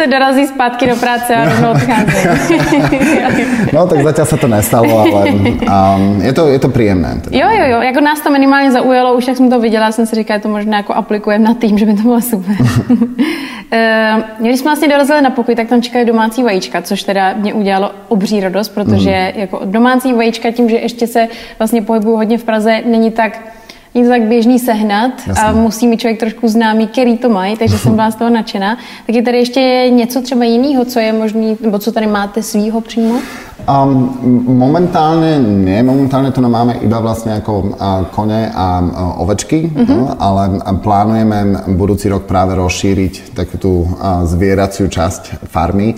se 0.00 0.06
dorazí 0.06 0.46
zpátky 0.46 0.86
do 0.86 0.96
práce 0.96 1.36
a 1.36 1.44
rovnou 1.44 1.70
odchází. 1.70 2.28
no 3.72 3.86
tak 3.86 4.02
zatiaľ 4.02 4.26
sa 4.26 4.36
to 4.36 4.50
nestalo, 4.50 4.90
ale 4.90 5.30
um, 5.30 6.18
je, 6.18 6.32
to, 6.34 6.50
je 6.50 6.58
to 6.58 6.66
príjemné. 6.68 7.22
Teda. 7.22 7.30
Jo, 7.30 7.46
jo, 7.46 7.64
jo, 7.66 7.78
jako 7.82 8.00
nás 8.00 8.20
to 8.20 8.30
minimálně 8.30 8.72
zaujalo, 8.72 9.14
už 9.14 9.26
jak 9.26 9.36
jsem 9.36 9.50
to 9.50 9.60
viděla, 9.60 9.92
jsem 9.92 10.06
si 10.06 10.16
říkala, 10.16 10.40
to 10.40 10.48
možná 10.48 10.76
jako 10.76 10.92
aplikujeme 10.94 11.44
na 11.44 11.54
tým, 11.54 11.78
že 11.78 11.86
by 11.86 11.94
to 11.94 12.02
bylo 12.02 12.20
super. 12.20 12.56
uh, 12.60 12.98
když 14.40 14.60
jsme 14.60 14.68
vlastně 14.68 14.88
dorazili 14.88 15.22
na 15.22 15.30
pokoj, 15.30 15.54
tak 15.54 15.68
tam 15.68 15.82
čekali 15.82 16.04
domácí 16.04 16.42
vajíčka, 16.42 16.82
což 16.82 17.02
teda 17.02 17.34
mě 17.36 17.54
udělalo 17.54 17.90
obří 18.08 18.40
radost, 18.40 18.68
protože 18.68 19.32
mm. 19.34 19.40
jako 19.40 19.60
domácí 19.64 20.12
vajíčka 20.12 20.50
tím, 20.50 20.70
že 20.70 20.76
ještě 20.76 21.06
se 21.06 21.28
vlastně 21.58 21.82
pohybuju 21.82 22.16
hodně 22.16 22.38
v 22.38 22.44
Praze, 22.44 22.82
není 22.86 23.10
tak 23.10 23.53
není 23.94 24.06
to 24.06 24.10
tak 24.10 24.22
běžný 24.22 24.58
sehnat 24.58 25.12
Jasně. 25.26 25.42
a 25.42 25.52
musí 25.52 25.88
mi 25.88 25.96
člověk 25.96 26.20
trošku 26.20 26.48
známý, 26.48 26.86
který 26.86 27.18
to 27.18 27.28
mají, 27.28 27.56
takže 27.56 27.78
jsem 27.78 27.94
byla 27.94 28.10
z 28.10 28.16
toho 28.16 28.30
nadšená. 28.30 28.78
Tak 29.06 29.14
je 29.16 29.22
tady 29.22 29.38
ještě 29.38 29.60
něco 29.90 30.22
třeba 30.22 30.44
jiného, 30.44 30.84
co 30.84 30.98
je 31.00 31.12
možný, 31.12 31.58
nebo 31.60 31.78
co 31.78 31.92
tady 31.92 32.06
máte 32.06 32.42
svýho 32.42 32.80
přímo? 32.80 33.14
Um, 33.64 34.12
momentálne 34.60 35.40
nie, 35.40 35.80
momentálne 35.80 36.28
to 36.36 36.44
máme 36.44 36.84
iba 36.84 37.00
vlastne 37.00 37.40
ako 37.40 37.52
uh, 37.72 38.04
kone 38.12 38.52
a 38.52 38.84
uh, 38.84 39.24
ovečky, 39.24 39.72
uh-huh. 39.72 39.88
no, 39.88 40.12
ale 40.20 40.60
plánujeme 40.84 41.64
budúci 41.72 42.12
rok 42.12 42.28
práve 42.28 42.60
rozšíriť 42.60 43.32
takú 43.32 43.56
tú 43.56 43.72
uh, 43.88 44.28
zvieraciu 44.28 44.84
časť 44.84 45.48
farmy 45.48 45.96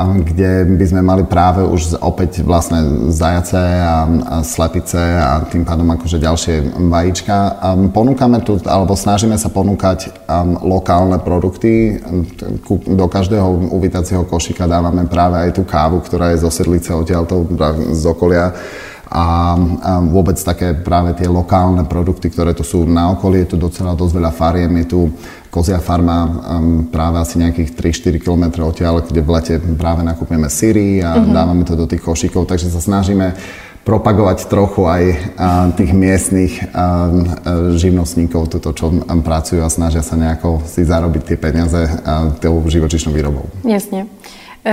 kde 0.00 0.64
by 0.72 0.84
sme 0.88 1.02
mali 1.04 1.22
práve 1.28 1.60
už 1.60 2.00
opäť 2.00 2.40
vlastne 2.40 3.10
zajace 3.12 3.60
a, 3.60 4.08
slepice 4.40 4.98
a 4.98 5.44
tým 5.44 5.68
pádom 5.68 5.84
akože 5.92 6.16
ďalšie 6.16 6.54
vajíčka. 6.88 7.36
Ponúkame 7.92 8.40
tu, 8.40 8.56
alebo 8.64 8.96
snažíme 8.96 9.36
sa 9.36 9.52
ponúkať 9.52 10.12
lokálne 10.64 11.20
produkty. 11.20 12.00
Do 12.88 13.06
každého 13.06 13.72
uvítacieho 13.72 14.24
košíka 14.24 14.64
dávame 14.64 15.04
práve 15.04 15.48
aj 15.48 15.60
tú 15.60 15.62
kávu, 15.68 16.00
ktorá 16.00 16.32
je 16.32 16.42
zo 16.42 16.50
Sedlice 16.50 16.96
odtiaľto 16.96 17.44
z 17.92 18.04
okolia 18.08 18.56
a, 19.12 19.52
a 19.52 19.92
vôbec 20.00 20.40
také 20.40 20.72
práve 20.72 21.12
tie 21.12 21.28
lokálne 21.28 21.84
produkty, 21.84 22.32
ktoré 22.32 22.56
tu 22.56 22.64
sú 22.64 22.88
na 22.88 23.12
okolí, 23.12 23.44
je 23.44 23.52
tu 23.52 23.56
docela 23.60 23.92
dosť 23.92 24.14
veľa 24.16 24.32
fariem, 24.32 24.72
je 24.80 24.86
tu 24.88 25.00
kozia 25.52 25.84
farma 25.84 26.24
um, 26.24 26.88
práve 26.88 27.20
asi 27.20 27.36
nejakých 27.36 27.76
3-4 27.76 28.24
km 28.24 28.44
odtiaľ, 28.64 29.04
kde 29.04 29.20
v 29.20 29.30
lete 29.36 29.54
práve 29.76 30.00
nakúpime 30.00 30.48
syry 30.48 31.04
a 31.04 31.20
uh-huh. 31.20 31.28
dávame 31.28 31.68
to 31.68 31.76
do 31.76 31.84
tých 31.84 32.00
košíkov, 32.00 32.48
takže 32.48 32.72
sa 32.72 32.80
snažíme 32.80 33.36
propagovať 33.82 34.46
trochu 34.46 34.86
aj 34.86 35.02
a, 35.04 35.14
tých 35.74 35.92
miestnych 35.92 36.52
a, 36.56 36.64
a, 36.72 36.84
živnostníkov, 37.76 38.48
toto, 38.48 38.72
čo 38.72 38.88
a, 38.88 39.12
pracujú 39.20 39.60
a 39.60 39.68
snažia 39.68 40.00
sa 40.00 40.16
nejako 40.16 40.64
si 40.64 40.86
zarobiť 40.86 41.22
tie 41.28 41.36
peniaze 41.36 41.84
a, 41.84 42.32
tou 42.38 42.62
živočišnou 42.64 43.12
výrobou. 43.12 43.44
Jasne. 43.66 44.08
Uh, 44.66 44.72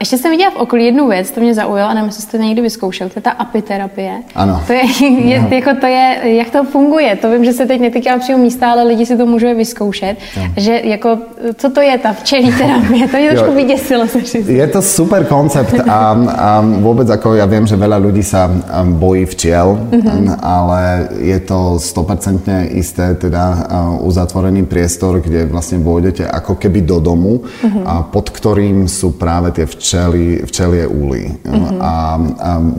ještě 0.00 0.18
jsem 0.18 0.30
viděla 0.30 0.50
v 0.50 0.56
okolí 0.56 0.84
jednu 0.84 1.08
věc, 1.08 1.30
to 1.30 1.40
mě 1.40 1.54
zaujalo 1.54 1.90
a 1.90 1.94
nevím, 1.94 2.08
jestli 2.08 2.22
jste 2.22 2.38
někdy 2.38 2.62
vyzkoušel, 2.62 3.08
to 3.08 3.18
je 3.18 3.22
ta 3.22 3.30
apiterapie. 3.30 4.12
Ano. 4.34 4.62
To 4.66 4.72
je, 4.72 4.82
je, 5.06 5.40
no. 5.40 5.48
jako 5.50 5.70
to 5.80 5.86
je, 5.86 6.18
jak 6.24 6.50
to 6.50 6.64
funguje, 6.64 7.16
to 7.16 7.30
vím, 7.30 7.44
že 7.44 7.52
se 7.52 7.66
teď 7.66 7.80
netýká 7.80 8.18
přímo 8.18 8.38
místa, 8.38 8.70
ale 8.72 8.82
lidi 8.82 9.06
si 9.06 9.16
to 9.16 9.26
můžou 9.26 9.54
vyzkoušet, 9.54 10.16
no. 10.36 10.42
že 10.56 10.80
jako, 10.84 11.18
co 11.54 11.70
to 11.70 11.80
je 11.80 11.98
ta 11.98 12.12
včelí 12.12 12.52
terapie, 12.52 13.08
to 13.08 13.16
mě 13.16 13.30
trošku 13.30 13.54
vyděsilo. 13.54 14.06
Je 14.46 14.66
to 14.66 14.82
super 14.82 15.24
koncept 15.24 15.74
a, 15.88 16.18
a 16.36 16.60
vůbec 16.60 17.08
jako 17.08 17.34
já 17.34 17.46
vím, 17.46 17.66
že 17.66 17.76
veľa 17.76 17.98
ľudí 18.02 18.22
sa 18.26 18.50
bojí 18.84 19.24
včiel, 19.24 19.78
mm-hmm. 19.78 20.42
ale 20.42 21.08
je 21.22 21.38
to 21.40 21.78
100% 21.78 22.74
isté, 22.74 23.14
teda 23.14 23.68
uzatvorený 24.02 24.66
priestor, 24.66 25.22
kde 25.22 25.46
vlastne 25.46 25.78
vôjdete 25.78 26.26
ako 26.26 26.58
keby 26.58 26.82
do 26.82 26.98
domu, 26.98 27.46
mm-hmm. 27.46 27.84
a 27.86 27.94
pod 28.02 28.34
ktorým 28.34 28.90
sú 28.90 29.14
práve 29.28 29.52
tie 29.52 29.68
včely, 29.68 30.40
včelie 30.48 30.88
úly. 30.88 31.28
Mm-hmm. 31.44 31.76
A, 31.84 31.92
a 31.92 31.92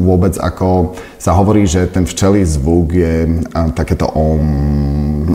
vôbec 0.02 0.34
ako 0.42 0.98
sa 1.22 1.38
hovorí, 1.38 1.70
že 1.70 1.86
ten 1.94 2.10
včelý 2.10 2.42
zvuk 2.42 2.90
je 2.90 3.46
takéto 3.78 4.10
om 4.10 4.42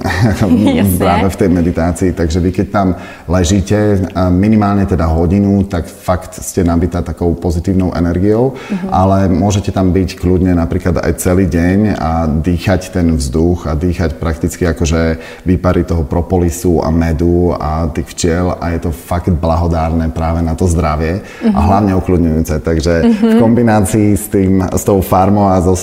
práve 1.02 1.28
v 1.30 1.36
tej 1.36 1.50
meditácii. 1.50 2.10
Takže 2.12 2.38
vy 2.40 2.50
keď 2.50 2.66
tam 2.70 2.88
ležíte 3.28 4.08
minimálne 4.30 4.86
teda 4.88 5.06
hodinu, 5.10 5.64
tak 5.66 5.86
fakt 5.86 6.38
ste 6.38 6.64
nabitá 6.64 7.02
takou 7.02 7.34
pozitívnou 7.34 7.92
energiou, 7.94 8.54
mm-hmm. 8.54 8.90
ale 8.90 9.28
môžete 9.28 9.70
tam 9.74 9.90
byť 9.92 10.18
kľudne 10.18 10.54
napríklad 10.56 11.02
aj 11.02 11.12
celý 11.20 11.46
deň 11.46 11.78
a 11.98 12.26
dýchať 12.28 12.94
ten 12.94 13.14
vzduch 13.14 13.66
a 13.70 13.76
dýchať 13.76 14.16
prakticky 14.16 14.64
akože 14.64 15.18
výpary 15.44 15.84
toho 15.84 16.06
propolisu 16.06 16.80
a 16.80 16.88
medu 16.88 17.52
a 17.52 17.90
tých 17.90 18.08
včiel 18.14 18.54
a 18.56 18.72
je 18.72 18.88
to 18.88 18.90
fakt 18.94 19.30
blahodárne 19.30 20.08
práve 20.10 20.40
na 20.40 20.54
to 20.54 20.64
zdravie 20.70 21.20
uh-huh. 21.20 21.52
a 21.52 21.58
mhm. 21.60 21.66
hlavne 21.68 21.92
ukludňujúce. 21.98 22.54
Takže 22.60 22.94
uh-huh. 23.02 23.32
v 23.32 23.34
kombinácii 23.40 24.08
s, 24.16 24.26
tým, 24.30 24.62
s 24.64 24.82
tou 24.86 25.00
farmou 25.04 25.50
a 25.50 25.60
so, 25.60 25.74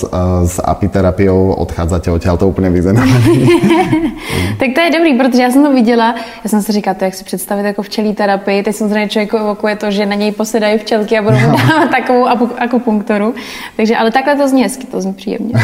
s 0.46 0.56
apiterapiou 0.58 1.54
odchádzate 1.62 2.08
odtiaľ 2.10 2.36
to 2.38 2.48
úplne 2.48 2.70
vyzenovaný. 2.72 3.36
tak 4.58 4.68
to 4.74 4.80
je 4.80 4.90
dobrý, 4.90 5.14
protože 5.14 5.42
já 5.42 5.50
jsem 5.50 5.62
to 5.64 5.72
viděla, 5.72 6.14
já 6.44 6.50
jsem 6.50 6.62
si 6.62 6.72
říkala, 6.72 6.94
to 6.94 7.04
jak 7.04 7.14
si 7.14 7.24
představit 7.24 7.66
jako 7.66 7.82
včelí 7.82 8.14
terapii, 8.14 8.62
teď 8.62 8.76
samozřejmě 8.76 9.08
člověk 9.08 9.34
evokuje 9.34 9.76
to, 9.76 9.90
že 9.90 10.06
na 10.06 10.14
něj 10.14 10.32
posedají 10.32 10.78
včelky 10.78 11.18
a 11.18 11.22
budou 11.22 11.38
mu 11.38 11.56
dávat 11.68 11.90
takovou 11.90 12.26
akupunkturu. 12.58 13.34
Takže, 13.76 13.96
ale 13.96 14.10
takhle 14.10 14.36
to 14.36 14.48
zní 14.48 14.62
hezky, 14.62 14.86
to 14.86 15.00
zní 15.00 15.14
příjemně. 15.14 15.54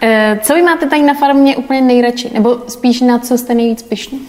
Eh, 0.00 0.40
co 0.42 0.54
vy 0.54 0.62
máte 0.62 0.86
tady 0.86 1.02
na 1.02 1.14
farmě 1.14 1.56
úplně 1.56 1.80
nejradši? 1.80 2.30
Nebo 2.34 2.58
spíš 2.68 3.00
na 3.00 3.18
co 3.18 3.38
jste 3.38 3.54
nejvíc 3.54 3.82
pyšní? 3.82 4.20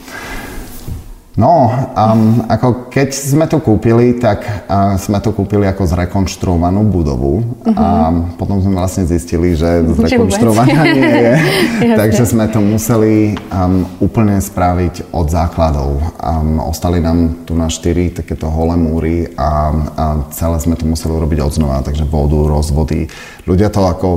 No, 1.37 1.69
um, 1.69 2.41
ako 2.49 2.89
keď 2.89 3.13
sme 3.13 3.45
to 3.45 3.61
kúpili, 3.61 4.17
tak 4.17 4.41
uh, 4.65 4.97
sme 4.97 5.21
to 5.21 5.29
kúpili 5.37 5.69
ako 5.69 5.85
zrekonštruovanú 5.85 6.81
budovu 6.89 7.45
uh-huh. 7.61 7.77
a 7.77 8.09
mhm. 8.09 8.41
potom 8.41 8.57
sme 8.57 8.73
vlastne 8.73 9.05
zistili, 9.05 9.53
že 9.53 9.85
zrekonštruovaná 9.85 10.81
nie 10.97 11.13
je. 11.13 11.33
takže 12.01 12.25
sme 12.25 12.49
to 12.49 12.57
museli 12.57 13.37
um, 13.53 13.85
úplne 14.01 14.41
spraviť 14.41 15.13
od 15.13 15.29
základov. 15.29 16.01
Um, 16.17 16.57
ostali 16.57 16.97
nám 17.05 17.45
tu 17.45 17.53
na 17.53 17.69
štyri 17.69 18.09
takéto 18.09 18.49
holé 18.49 18.73
múry 18.73 19.29
a, 19.37 19.77
a 19.93 20.05
celé 20.33 20.57
sme 20.57 20.73
to 20.73 20.89
museli 20.89 21.13
urobiť 21.13 21.39
od 21.45 21.53
znova, 21.53 21.85
takže 21.85 22.09
vodu, 22.09 22.49
rozvody. 22.49 23.13
Ľudia 23.45 23.69
to 23.69 23.85
ako 23.85 24.07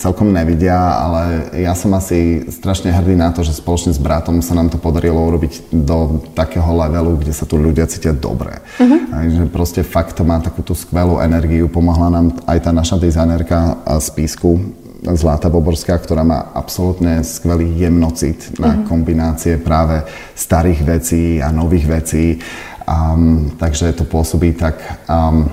celkom 0.00 0.32
nevidia, 0.32 0.74
ale 0.74 1.52
ja 1.52 1.76
som 1.76 1.92
asi 1.92 2.48
strašne 2.48 2.90
hrdý 2.90 3.12
na 3.12 3.28
to, 3.30 3.44
že 3.44 3.60
spoločne 3.60 3.92
s 3.92 4.00
bratom 4.00 4.40
sa 4.40 4.56
nám 4.56 4.72
to 4.72 4.80
podarilo 4.80 5.20
urobiť 5.28 5.70
do 5.70 6.18
takého 6.34 6.61
takého 6.62 6.78
levelu, 6.78 7.12
kde 7.18 7.34
sa 7.34 7.42
tu 7.42 7.58
ľudia 7.58 7.90
cítia 7.90 8.14
dobre. 8.14 8.62
Uh-huh. 8.78 9.26
že 9.26 9.50
proste 9.50 9.82
fakt 9.82 10.14
to 10.14 10.22
má 10.22 10.38
takú 10.38 10.62
tú 10.62 10.78
skvelú 10.78 11.18
energiu. 11.18 11.66
Pomohla 11.66 12.06
nám 12.06 12.38
aj 12.46 12.58
tá 12.62 12.70
naša 12.70 13.02
dizajnerka 13.02 13.82
z 13.98 14.08
Písku, 14.14 14.62
Zlata 15.02 15.50
Boborská, 15.50 15.98
ktorá 15.98 16.22
má 16.22 16.54
absolútne 16.54 17.26
skvelý 17.26 17.66
jemnocit 17.74 18.54
na 18.62 18.78
uh-huh. 18.78 18.86
kombinácie 18.86 19.58
práve 19.58 20.06
starých 20.38 20.80
vecí 20.86 21.42
a 21.42 21.50
nových 21.50 21.90
vecí. 21.90 22.38
Um, 22.86 23.50
takže 23.58 23.98
to 23.98 24.06
pôsobí 24.06 24.54
tak 24.54 24.78
um, 25.10 25.50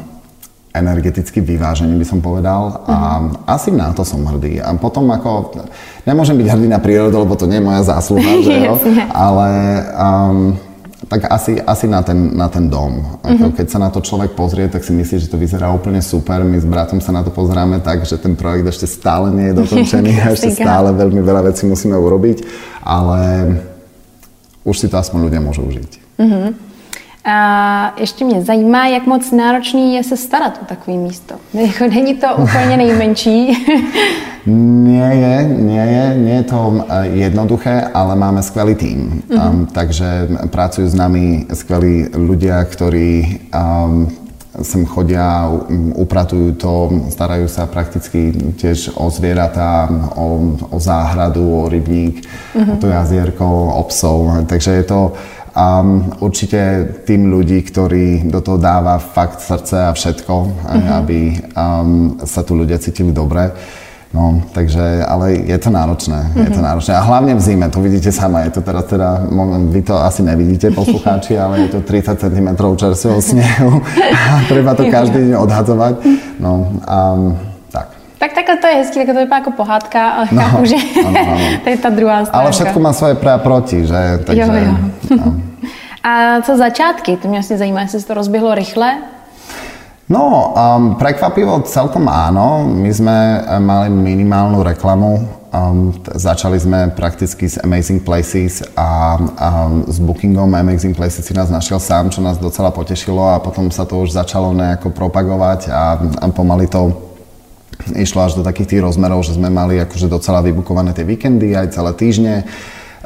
energeticky 0.69 1.41
vyváženie, 1.41 1.97
by 1.97 2.05
som 2.05 2.21
povedal. 2.21 2.85
A 2.85 2.93
uh-huh. 2.93 3.49
asi 3.49 3.73
na 3.73 3.89
to 3.89 4.05
som 4.05 4.21
hrdý. 4.21 4.61
A 4.61 4.69
potom 4.77 5.09
ako, 5.09 5.65
nemôžem 6.05 6.37
byť 6.37 6.47
hrdý 6.53 6.67
na 6.69 6.77
prírodu, 6.77 7.17
lebo 7.17 7.33
to 7.33 7.49
nie 7.49 7.57
je 7.57 7.65
moja 7.65 7.81
zásluha, 7.89 8.37
že 8.45 8.53
jo? 8.53 8.77
Ale 9.09 9.49
um, 9.97 10.68
tak 11.07 11.31
asi, 11.31 11.55
asi 11.63 11.87
na, 11.87 12.03
ten, 12.03 12.35
na 12.35 12.51
ten 12.51 12.67
dom. 12.67 12.99
Ako 13.23 13.31
mm-hmm. 13.31 13.55
Keď 13.55 13.67
sa 13.71 13.79
na 13.79 13.87
to 13.87 14.03
človek 14.03 14.35
pozrie, 14.35 14.67
tak 14.67 14.83
si 14.83 14.91
myslí, 14.91 15.15
že 15.23 15.31
to 15.31 15.39
vyzerá 15.39 15.71
úplne 15.71 16.03
super. 16.03 16.43
My 16.43 16.59
s 16.59 16.67
bratom 16.67 16.99
sa 16.99 17.15
na 17.15 17.23
to 17.23 17.31
pozeráme 17.31 17.79
tak, 17.79 18.03
že 18.03 18.19
ten 18.19 18.35
projekt 18.35 18.67
ešte 18.67 18.87
stále 18.99 19.31
nie 19.31 19.55
je 19.55 19.63
dokončený 19.63 20.11
a 20.19 20.25
ešte 20.35 20.51
stále 20.59 20.91
veľmi 20.91 21.23
veľa 21.23 21.47
vecí 21.47 21.63
musíme 21.63 21.95
urobiť, 21.95 22.43
ale 22.83 23.19
už 24.67 24.75
si 24.75 24.87
to 24.91 24.99
aspoň 24.99 25.31
ľudia 25.31 25.39
môžu 25.39 25.63
užiť. 25.63 25.91
Mm-hmm. 26.19 26.47
A 27.25 27.93
ještě 27.97 28.25
mě 28.25 28.41
zajímá, 28.41 28.87
jak 28.87 29.05
moc 29.07 29.31
náročný 29.31 29.95
je 29.95 30.03
se 30.03 30.17
starat 30.17 30.59
o 30.61 30.65
takové 30.65 30.97
místo. 30.97 31.35
Není 31.89 32.15
to 32.15 32.27
úplně 32.37 32.77
nejmenší. 32.77 33.65
Nie 34.49 35.09
je, 35.13 35.35
nie 35.43 35.85
je, 35.85 36.05
nie 36.17 36.35
je 36.41 36.43
to 36.43 36.81
jednoduché, 37.13 37.91
ale 37.93 38.15
máme 38.15 38.41
skvelý 38.41 38.75
tým. 38.75 39.21
Uh-huh. 39.29 39.35
Um, 39.35 39.67
takže 39.67 40.31
pracujú 40.49 40.87
s 40.89 40.95
nami 40.95 41.45
skvelí 41.53 42.09
ľudia, 42.15 42.63
ktorí 42.63 43.45
um, 43.51 44.07
sem 44.63 44.83
chodia, 44.87 45.45
upratujú 45.95 46.55
to, 46.57 46.73
starajú 47.13 47.47
sa 47.47 47.69
prakticky 47.69 48.33
tiež 48.57 48.95
o 48.97 49.11
zvieratá, 49.11 49.87
o, 50.15 50.57
o 50.71 50.77
záhradu, 50.79 51.45
o 51.45 51.69
rybník, 51.69 52.23
uh-huh. 52.23 52.73
o 52.73 52.75
to 52.79 52.87
jazierko, 52.87 53.45
o 53.75 53.83
psov. 53.91 54.49
Takže 54.49 54.71
je 54.71 54.85
to 54.87 54.99
um, 55.59 56.07
určite 56.23 56.87
tým 57.03 57.27
ľudí, 57.27 57.59
ktorí 57.67 58.31
do 58.31 58.39
toho 58.39 58.55
dáva 58.55 58.95
fakt 58.95 59.43
srdce 59.43 59.75
a 59.83 59.91
všetko, 59.91 60.33
uh-huh. 60.47 61.03
aby 61.03 61.19
um, 61.51 62.15
sa 62.23 62.47
tu 62.47 62.55
ľudia 62.55 62.79
cítili 62.79 63.11
dobre. 63.11 63.51
No, 64.09 64.41
takže, 64.57 65.05
ale 65.05 65.45
je 65.45 65.53
to 65.61 65.69
náročné, 65.69 66.17
mm-hmm. 66.17 66.41
je 66.41 66.49
to 66.49 66.61
mhm. 66.61 66.65
náročné. 66.65 66.93
A 66.97 67.05
hlavne 67.05 67.37
v 67.37 67.41
zime, 67.45 67.69
to 67.69 67.77
vidíte 67.77 68.09
sama, 68.09 68.41
je 68.49 68.57
to 68.57 68.61
teraz 68.65 68.89
teda, 68.89 69.21
vy 69.69 69.85
to 69.85 69.93
asi 70.01 70.25
nevidíte, 70.25 70.73
poslucháči, 70.73 71.37
ale 71.37 71.69
je 71.69 71.77
to 71.77 71.79
30 71.85 72.17
cm 72.17 72.49
čerstvého 72.57 73.21
snehu 73.29 73.85
a 74.09 74.41
treba 74.49 74.73
to 74.73 74.89
každý 74.89 75.29
deň 75.29 75.37
odhadzovať. 75.45 75.93
No, 76.41 76.73
um, 76.89 77.37
tak. 77.69 78.01
Tak 78.17 78.33
takhle 78.33 78.57
to 78.57 78.67
je 78.67 78.75
hezký, 78.81 78.95
tak 79.05 79.13
to 79.13 79.21
vypadá 79.21 79.37
jako 79.37 79.51
pohádka, 79.51 80.09
ale 80.09 80.25
no, 80.31 80.41
chápu, 80.41 80.65
že 80.65 80.75
ano, 81.05 81.19
ano. 81.21 81.45
to 81.63 81.69
je 81.69 81.77
ta 81.77 81.89
druhá 81.89 82.17
stránka. 82.25 82.41
Ale 82.41 82.49
všetko 82.51 82.79
má 82.81 82.91
svoje 82.97 83.13
pre 83.13 83.29
a 83.29 83.37
proti, 83.37 83.85
že? 83.85 84.25
Takže, 84.25 84.41
jo, 84.41 84.49
jo. 84.57 84.73
No. 85.21 85.48
A 86.03 86.41
co 86.41 86.57
začátky? 86.57 87.17
To 87.17 87.27
mě 87.27 87.39
asi 87.39 87.57
zajímá, 87.57 87.81
jestli 87.81 88.03
to 88.03 88.13
rozběhlo 88.13 88.55
rychle, 88.55 88.97
No, 90.09 90.57
um, 90.57 90.97
prekvapivo 90.97 91.61
celkom 91.69 92.09
áno. 92.09 92.65
My 92.65 92.89
sme 92.89 93.45
eh, 93.45 93.61
mali 93.61 93.93
minimálnu 93.93 94.65
reklamu. 94.65 95.21
Um, 95.53 95.93
začali 96.01 96.57
sme 96.57 96.89
prakticky 96.93 97.45
s 97.45 97.61
Amazing 97.61 98.01
Places 98.01 98.65
a 98.73 99.17
um, 99.21 99.85
s 99.85 100.01
bookingom 100.01 100.49
Amazing 100.49 100.97
Places 100.97 101.29
si 101.29 101.33
nás 101.37 101.53
našiel 101.53 101.77
sám, 101.77 102.09
čo 102.09 102.25
nás 102.25 102.41
docela 102.41 102.73
potešilo 102.73 103.21
a 103.21 103.37
potom 103.37 103.69
sa 103.69 103.85
to 103.85 104.01
už 104.01 104.17
začalo 104.17 104.49
nejako 104.53 104.89
propagovať 104.93 105.69
a, 105.69 105.97
a 106.01 106.25
pomaly 106.33 106.65
to 106.65 106.89
išlo 107.93 108.25
až 108.25 108.33
do 108.37 108.45
takých 108.45 108.77
tých 108.77 108.85
rozmerov, 108.85 109.21
že 109.21 109.37
sme 109.37 109.53
mali 109.53 109.77
akože 109.77 110.09
docela 110.09 110.41
vybukované 110.41 110.93
tie 110.93 111.05
víkendy 111.05 111.53
aj 111.53 111.77
celé 111.77 111.91
týždne. 111.93 112.49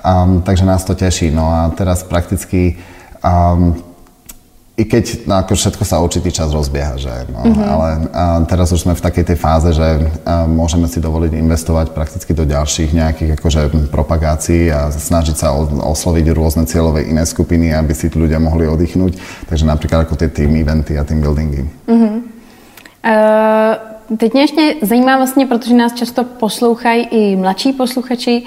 Um, 0.03 0.41
takže 0.41 0.65
nás 0.65 0.83
to 0.83 0.95
teší. 0.95 1.31
No 1.31 1.47
a 1.47 1.71
teraz 1.71 2.03
prakticky 2.03 2.75
um, 3.23 3.75
i 4.73 4.89
keď 4.89 5.29
no, 5.29 5.37
ako 5.37 5.53
všetko 5.53 5.83
sa 5.85 6.01
určitý 6.01 6.33
čas 6.33 6.49
rozbieha, 6.49 6.97
že, 6.97 7.29
no, 7.29 7.45
mm-hmm. 7.45 7.67
ale 7.69 7.87
a 8.09 8.23
teraz 8.49 8.73
už 8.73 8.89
sme 8.89 8.97
v 8.97 9.05
takej 9.05 9.23
tej 9.29 9.37
fáze, 9.37 9.69
že 9.69 9.85
a, 10.25 10.49
môžeme 10.49 10.89
si 10.89 10.97
dovoliť 10.97 11.29
investovať 11.29 11.93
prakticky 11.93 12.33
do 12.33 12.41
ďalších 12.41 12.89
nejakých 12.89 13.37
akože 13.37 13.61
propagácií 13.93 14.73
a 14.73 14.89
snažiť 14.89 15.37
sa 15.37 15.53
o, 15.53 15.69
osloviť 15.93 16.25
rôzne 16.33 16.65
cieľové 16.65 17.05
iné 17.05 17.21
skupiny, 17.21 17.69
aby 17.69 17.93
si 17.93 18.09
ľudia 18.09 18.41
mohli 18.41 18.65
oddychnúť. 18.65 19.45
Takže 19.45 19.69
napríklad 19.69 20.09
ako 20.09 20.17
tie 20.17 20.33
team 20.33 20.57
eventy 20.57 20.97
a 20.97 21.05
team 21.05 21.21
buildingy. 21.21 21.69
Mm-hmm. 21.85 22.15
Uh, 23.03 24.17
teď 24.17 24.33
mě 24.33 24.41
ještě 24.41 24.75
zajímá 24.81 25.17
vlastně, 25.17 25.45
protože 25.45 25.73
nás 25.73 25.93
často 25.93 26.23
poslouchají 26.23 27.05
i 27.11 27.35
mladší 27.35 27.73
posluchači, 27.73 28.43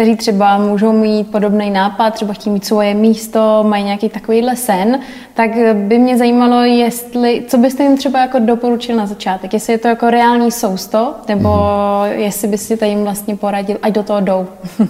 kteří 0.00 0.16
třeba 0.16 0.58
můžou 0.58 0.92
mít 0.92 1.30
podobný 1.30 1.70
nápad, 1.70 2.14
třeba 2.14 2.32
chtí 2.32 2.50
mít 2.50 2.64
svoje 2.64 2.94
místo, 2.94 3.64
mají 3.68 3.84
nějaký 3.84 4.08
takovýhle 4.08 4.56
sen, 4.56 4.98
tak 5.34 5.50
by 5.74 5.98
mě 5.98 6.18
zajímalo, 6.18 6.62
jestli, 6.64 7.44
co 7.48 7.58
byste 7.58 7.82
jim 7.82 7.96
třeba 7.96 8.20
jako 8.20 8.38
doporučil 8.38 8.96
na 8.96 9.06
začátek, 9.06 9.52
jestli 9.52 9.72
je 9.72 9.78
to 9.78 9.88
jako 9.88 10.10
reální 10.10 10.50
sousto, 10.50 11.14
nebo 11.28 11.48
mm-hmm. 11.48 12.12
jestli 12.12 12.48
byste 12.48 12.86
jim 12.86 13.04
vlastně 13.04 13.36
poradil, 13.36 13.76
ať 13.82 13.92
do 13.92 14.02
toho 14.02 14.20
jdou. 14.20 14.46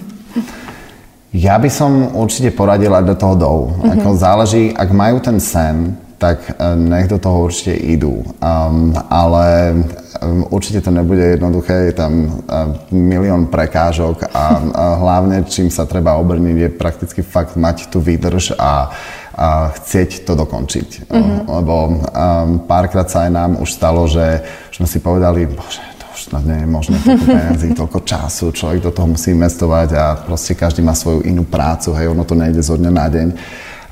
Ja 1.33 1.55
by 1.63 1.71
som 1.71 2.11
určite 2.11 2.51
poradil, 2.51 2.91
ať 2.91 3.05
do 3.05 3.15
toho 3.15 3.35
jdou. 3.35 3.57
Mm-hmm. 3.71 3.91
Ako 4.03 4.09
záleží, 4.19 4.75
ak 4.75 4.91
majú 4.91 5.23
ten 5.23 5.39
sen, 5.39 5.95
tak 6.19 6.43
e, 6.59 6.75
nech 6.75 7.07
do 7.07 7.23
toho 7.23 7.47
určite 7.47 7.71
idú. 7.71 8.19
Um, 8.43 8.91
ale 9.07 9.79
určite 10.49 10.81
to 10.81 10.91
nebude 10.93 11.21
jednoduché, 11.21 11.73
je 11.73 11.93
tam 11.97 12.13
uh, 12.25 12.77
milión 12.93 13.49
prekážok 13.49 14.29
a, 14.29 14.45
hlavne, 15.01 15.43
čím 15.49 15.73
sa 15.73 15.89
treba 15.89 16.13
obrniť, 16.21 16.55
je 16.57 16.69
prakticky 16.69 17.21
fakt 17.25 17.57
mať 17.57 17.89
tú 17.89 17.97
výdrž 17.97 18.53
a, 18.53 18.93
a 19.33 19.73
chcieť 19.73 20.21
to 20.21 20.37
dokončiť. 20.37 21.09
Mm-hmm. 21.09 21.39
Lebo 21.49 21.75
um, 21.89 21.97
párkrát 22.69 23.09
sa 23.09 23.25
aj 23.25 23.31
nám 23.33 23.51
už 23.57 23.69
stalo, 23.73 24.05
že 24.05 24.45
už 24.69 24.85
sme 24.85 24.87
si 24.87 24.99
povedali, 25.01 25.49
bože, 25.49 25.81
snad 26.21 26.45
nie 26.45 26.61
je 26.61 26.67
možné 26.69 26.95
toľko 27.01 27.25
peniazí, 27.25 27.67
toľko 27.81 27.99
času, 28.05 28.45
človek 28.53 28.79
do 28.85 28.91
toho 28.93 29.07
musí 29.09 29.33
investovať 29.33 29.89
a 29.97 30.05
proste 30.21 30.53
každý 30.53 30.85
má 30.85 30.93
svoju 30.93 31.25
inú 31.25 31.43
prácu, 31.49 31.97
hej, 31.97 32.13
ono 32.13 32.21
to 32.21 32.37
nejde 32.37 32.61
zo 32.61 32.77
dňa 32.77 32.91
na 32.93 33.05
deň, 33.09 33.27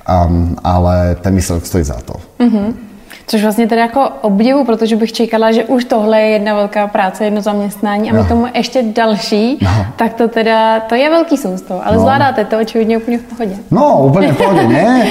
um, 0.06 0.54
ale 0.62 1.18
ten 1.26 1.34
výsledok 1.34 1.66
stojí 1.66 1.84
za 1.84 1.98
to. 2.06 2.16
Mm-hmm. 2.38 2.89
Což 3.30 3.44
vlastně 3.44 3.68
teda 3.68 3.82
jako 3.82 4.10
obdivu, 4.22 4.66
protože 4.66 4.96
bych 4.96 5.14
čekala, 5.14 5.52
že 5.52 5.64
už 5.64 5.86
tohle 5.86 6.22
je 6.22 6.28
jedna 6.28 6.56
velká 6.56 6.88
práce, 6.88 7.24
jedno 7.24 7.42
zaměstnání 7.42 8.12
a 8.12 8.14
my 8.14 8.24
tomu 8.24 8.46
ještě 8.54 8.84
další, 8.84 9.60
no. 9.62 9.86
tak 9.96 10.14
to 10.14 10.28
teda, 10.28 10.80
to 10.80 10.96
je 10.96 11.10
velký 11.10 11.38
sousto, 11.38 11.82
ale 11.86 11.96
no. 11.96 12.02
zvládáte 12.02 12.46
to 12.46 12.60
očividně 12.60 12.98
úplně 12.98 13.18
v 13.18 13.22
pohodě. 13.22 13.56
No, 13.72 14.02
úplně 14.04 14.34
v 14.34 14.38
pohodě, 14.38 14.68
ne? 14.68 15.08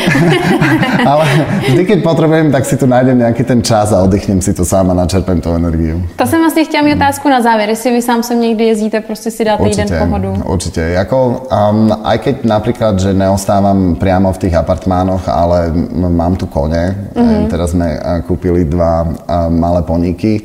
ale 1.07 1.27
vždy, 1.69 1.87
keď 1.87 2.03
potrebujem, 2.03 2.53
tak 2.53 2.65
si 2.65 2.77
tu 2.77 2.87
najdem 2.87 3.19
nějaký 3.19 3.45
ten 3.45 3.63
čas 3.63 3.93
a 3.93 4.03
oddychnem 4.03 4.43
si 4.43 4.55
to 4.55 4.65
sám 4.65 4.91
a 4.91 4.95
načerpem 4.95 5.41
tu 5.41 5.55
energiu. 5.55 6.03
To 6.17 6.27
jsem 6.27 6.41
vlastně 6.41 6.65
chtěla 6.65 6.83
mít 6.83 6.95
otázku 6.95 7.29
na 7.29 7.43
závěr, 7.43 7.69
jestli 7.69 7.91
vy 7.91 8.03
sám 8.03 8.23
sem 8.23 8.41
někdy 8.41 8.65
jezdíte, 8.65 9.01
prostě 9.01 9.31
si 9.31 9.45
dáte 9.45 9.63
určite, 9.63 9.83
jeden 9.83 9.99
pohodu. 9.99 10.43
Určite, 10.47 10.81
jako, 10.81 11.47
um, 11.71 11.97
aj 12.05 12.19
keď 12.19 12.45
napríklad, 12.45 12.99
že 12.99 13.15
neostávam 13.15 13.95
priamo 13.95 14.33
v 14.33 14.39
tých 14.39 14.55
apartmánoch, 14.55 15.29
ale 15.29 15.71
mám 15.95 16.37
tu 16.37 16.47
kone, 16.47 16.95
mm-hmm. 17.15 17.47
teraz 17.47 17.71
sme 17.71 18.08
kúpili 18.27 18.65
dva 18.65 19.07
malé 19.49 19.81
poníky. 19.85 20.45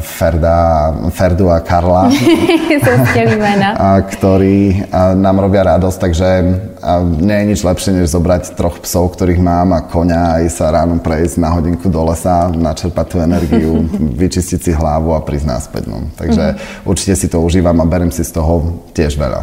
Ferda, 0.00 0.92
Ferdu 1.10 1.50
a 1.50 1.60
Karla, 1.60 2.06
a, 3.72 3.98
ktorí 4.04 4.84
a, 4.92 5.16
nám 5.16 5.40
robia 5.42 5.64
radosť, 5.64 5.98
takže 5.98 6.28
a, 6.78 7.00
nie 7.02 7.36
je 7.42 7.48
nič 7.56 7.60
lepšie, 7.64 7.90
než 7.96 8.12
zobrať 8.12 8.54
troch 8.54 8.78
psov, 8.84 9.16
ktorých 9.16 9.40
mám 9.40 9.72
a 9.72 9.80
konia 9.82 10.38
aj 10.38 10.44
sa 10.52 10.70
ráno 10.70 11.00
prejsť 11.00 11.40
na 11.40 11.50
hodinku 11.56 11.88
do 11.88 12.04
lesa, 12.04 12.52
načerpať 12.52 13.06
tú 13.08 13.16
energiu, 13.24 13.88
vyčistiť 14.22 14.60
si 14.60 14.72
hlavu 14.76 15.16
a 15.16 15.24
prísť 15.24 15.46
náspäť. 15.48 15.88
No. 15.88 16.04
Takže 16.14 16.44
uh-huh. 16.52 16.88
určite 16.92 17.16
si 17.16 17.26
to 17.26 17.40
užívam 17.40 17.80
a 17.80 17.88
berem 17.88 18.12
si 18.12 18.22
z 18.22 18.32
toho 18.36 18.84
tiež 18.92 19.16
veľa. 19.16 19.42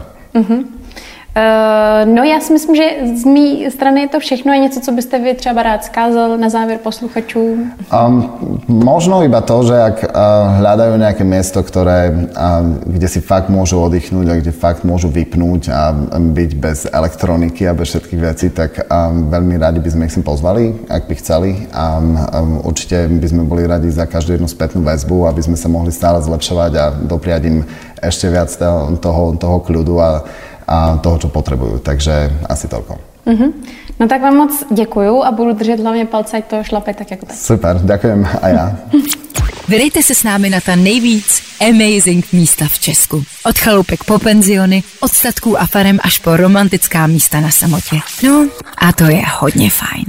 Uh, 1.29 2.09
no 2.15 2.23
já 2.23 2.39
si 2.39 2.53
myslím, 2.53 2.75
že 2.75 2.83
z 3.21 3.25
mé 3.25 3.71
strany 3.71 4.01
je 4.01 4.07
to 4.07 4.19
všechno. 4.19 4.53
Je 4.53 4.59
něco, 4.59 4.79
co 4.79 4.91
byste 4.91 5.19
vy 5.19 5.33
třeba 5.33 5.63
rád 5.63 5.83
skázal 5.83 6.37
na 6.37 6.49
závěr 6.49 6.79
posluchačům? 6.83 7.71
Um, 8.07 8.31
možno 8.67 9.23
iba 9.23 9.41
to, 9.41 9.61
že 9.63 9.77
ak 9.77 9.97
uh, 10.09 10.09
hľadajú 10.57 10.97
nejaké 10.97 11.21
miesto, 11.21 11.61
ktoré, 11.61 12.09
uh, 12.09 12.65
kde 12.81 13.07
si 13.07 13.21
fakt 13.21 13.53
môžu 13.53 13.77
oddychnúť 13.77 14.25
a 14.25 14.39
kde 14.41 14.51
fakt 14.51 14.81
môžu 14.81 15.13
vypnúť 15.13 15.69
a 15.69 15.93
byť 16.17 16.51
bez 16.57 16.79
elektroniky 16.89 17.69
a 17.69 17.77
bez 17.77 17.93
všetkých 17.93 18.21
vecí, 18.25 18.49
tak 18.49 18.89
um, 18.89 19.29
veľmi 19.29 19.61
radi 19.61 19.79
by 19.79 19.89
sme 19.89 20.05
ich 20.09 20.13
sem 20.17 20.25
pozvali, 20.25 20.73
ak 20.89 21.05
by 21.05 21.13
chceli. 21.13 21.51
A 21.69 22.01
um, 22.01 22.65
určite 22.65 23.05
by 23.05 23.27
sme 23.29 23.45
boli 23.45 23.69
radi 23.69 23.93
za 23.93 24.09
každú 24.09 24.33
jednu 24.33 24.49
spätnú 24.49 24.81
väzbu, 24.81 25.29
aby 25.29 25.45
sme 25.45 25.57
sa 25.61 25.69
mohli 25.69 25.93
stále 25.93 26.17
zlepšovať 26.25 26.71
a 26.73 26.85
dopriať 26.89 27.41
im 27.53 27.57
ešte 28.01 28.31
viac 28.31 28.49
toho, 28.49 28.97
toho, 28.97 29.23
toho 29.37 29.57
kľudu 29.59 29.95
a 30.01 30.23
a 30.69 31.01
toho, 31.01 31.17
čo 31.17 31.29
potrebujú. 31.33 31.81
Takže 31.81 32.45
asi 32.45 32.69
toľko. 32.69 32.93
Mm-hmm. 33.25 33.51
No 33.99 34.07
tak 34.07 34.21
vám 34.21 34.35
moc 34.35 34.63
děkuju 34.71 35.23
a 35.23 35.31
budu 35.31 35.53
držet 35.53 35.79
hlavně 35.79 36.05
palce, 36.05 36.37
ať 36.37 36.45
to 36.45 36.63
šlape 36.63 36.93
tak 36.93 37.11
jako 37.11 37.25
tak. 37.25 37.35
Super, 37.35 37.77
ďakujem 37.77 38.27
a 38.41 38.47
já. 38.47 38.77
Vydejte 39.67 40.03
se 40.03 40.15
s 40.15 40.23
námi 40.23 40.49
na 40.49 40.59
ta 40.61 40.75
nejvíc 40.75 41.41
amazing 41.69 42.33
místa 42.33 42.65
v 42.67 42.79
Česku. 42.79 43.23
Od 43.45 43.59
chalupek 43.59 44.03
po 44.03 44.19
penziony, 44.19 44.83
od 44.99 45.11
statků 45.11 45.61
a 45.61 45.65
farem 45.65 45.99
až 46.03 46.19
po 46.19 46.37
romantická 46.37 47.07
místa 47.07 47.39
na 47.39 47.51
samotě. 47.51 47.99
No 48.23 48.47
a 48.77 48.93
to 48.93 49.03
je 49.03 49.21
hodně 49.39 49.69
fajn. 49.69 50.05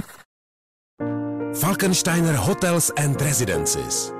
Falkensteiner 1.60 2.34
Hotels 2.34 2.90
and 2.96 3.22
Residences 3.22 4.19